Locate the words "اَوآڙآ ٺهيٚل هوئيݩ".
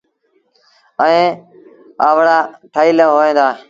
2.05-3.35